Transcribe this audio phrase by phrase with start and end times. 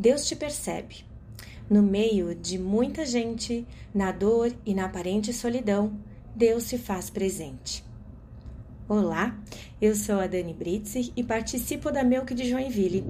[0.00, 1.04] Deus te percebe.
[1.68, 5.92] No meio de muita gente, na dor e na aparente solidão,
[6.34, 7.84] Deus se faz presente.
[8.88, 9.38] Olá,
[9.78, 13.04] eu sou a Dani Britzer e participo da Melk de Joinville.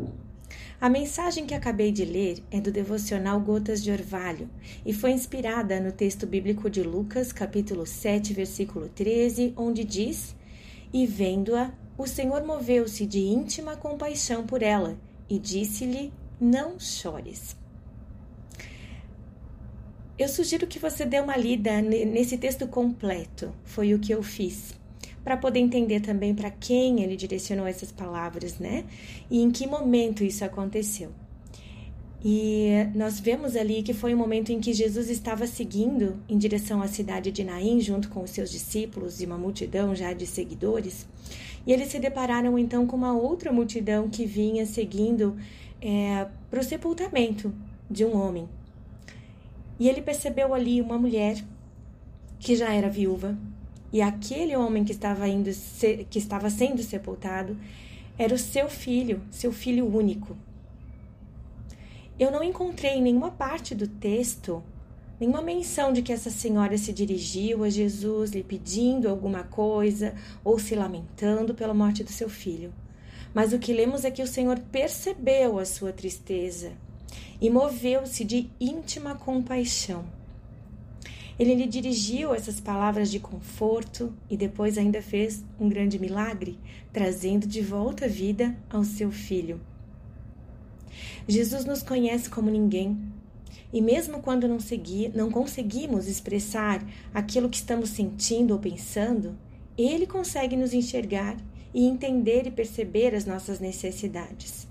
[0.81, 4.51] A mensagem que acabei de ler é do devocional Gotas de Orvalho
[4.85, 10.35] e foi inspirada no texto bíblico de Lucas, capítulo 7, versículo 13, onde diz:
[10.93, 14.99] E vendo-a, o Senhor moveu-se de íntima compaixão por ela
[15.29, 17.55] e disse-lhe: Não chores.
[20.19, 23.55] Eu sugiro que você dê uma lida nesse texto completo.
[23.65, 24.73] Foi o que eu fiz.
[25.23, 28.87] Para poder entender também para quem ele direcionou essas palavras, né?
[29.31, 31.13] E em que momento isso aconteceu.
[32.23, 36.83] E nós vemos ali que foi um momento em que Jesus estava seguindo em direção
[36.83, 41.07] à cidade de Naim, junto com os seus discípulos e uma multidão já de seguidores.
[41.67, 45.37] E eles se depararam então com uma outra multidão que vinha seguindo
[45.81, 47.55] é, para o sepultamento
[47.91, 48.47] de um homem.
[49.79, 51.43] E ele percebeu ali uma mulher
[52.39, 53.37] que já era viúva,
[53.93, 55.51] e aquele homem que estava indo
[56.09, 57.57] que estava sendo sepultado
[58.17, 60.37] era o seu filho, seu filho único.
[62.21, 64.63] Eu não encontrei em nenhuma parte do texto
[65.19, 70.59] nenhuma menção de que essa senhora se dirigiu a Jesus lhe pedindo alguma coisa ou
[70.59, 72.75] se lamentando pela morte do seu filho.
[73.33, 76.73] Mas o que lemos é que o Senhor percebeu a sua tristeza
[77.41, 80.05] e moveu-se de íntima compaixão.
[81.39, 86.59] Ele lhe dirigiu essas palavras de conforto e depois ainda fez um grande milagre,
[86.93, 89.59] trazendo de volta a vida ao seu filho.
[91.29, 92.99] Jesus nos conhece como ninguém.
[93.73, 99.39] E mesmo quando não, segui, não conseguimos expressar aquilo que estamos sentindo ou pensando,
[99.79, 101.37] Ele consegue nos enxergar
[101.73, 104.67] e entender e perceber as nossas necessidades.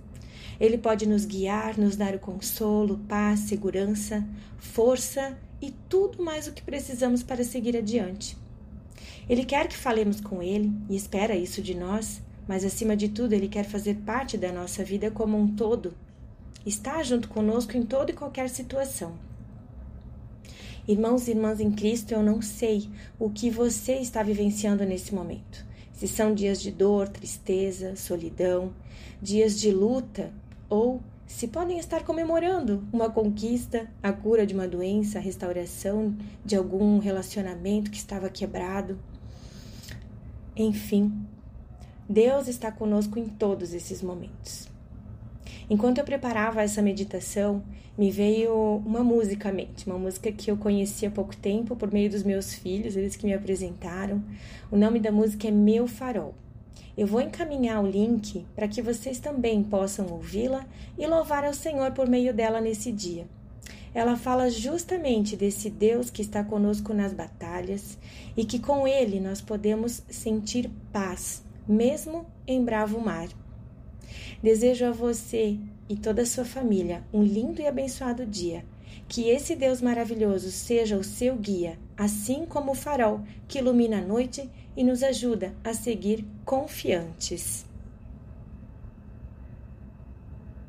[0.60, 6.52] Ele pode nos guiar, nos dar o consolo, paz, segurança, força e tudo mais o
[6.52, 8.38] que precisamos para seguir adiante.
[9.30, 13.34] Ele quer que falemos com Ele e espera isso de nós, mas acima de tudo,
[13.34, 15.94] Ele quer fazer parte da nossa vida como um todo.
[16.66, 19.14] Está junto conosco em toda e qualquer situação.
[20.88, 22.90] Irmãos e irmãs em Cristo, eu não sei
[23.20, 25.66] o que você está vivenciando nesse momento.
[25.94, 28.74] Se são dias de dor, tristeza, solidão,
[29.22, 30.32] dias de luta
[30.70, 36.56] ou se podem estar comemorando uma conquista, a cura de uma doença, a restauração de
[36.56, 39.00] algum relacionamento que estava quebrado.
[40.56, 41.14] Enfim,
[42.10, 44.68] Deus está conosco em todos esses momentos.
[45.70, 47.62] Enquanto eu preparava essa meditação,
[47.96, 51.94] me veio uma música à mente, uma música que eu conheci há pouco tempo por
[51.94, 54.24] meio dos meus filhos, eles que me apresentaram.
[54.72, 56.34] O nome da música é Meu Farol.
[56.98, 60.66] Eu vou encaminhar o link para que vocês também possam ouvi-la
[60.98, 63.28] e louvar ao Senhor por meio dela nesse dia.
[63.94, 67.96] Ela fala justamente desse Deus que está conosco nas batalhas
[68.36, 73.30] e que com ele nós podemos sentir paz, mesmo em bravo mar.
[74.42, 75.58] Desejo a você
[75.90, 78.64] e toda a sua família um lindo e abençoado dia.
[79.08, 84.06] Que esse Deus maravilhoso seja o seu guia, assim como o farol que ilumina a
[84.06, 87.69] noite e nos ajuda a seguir confiantes.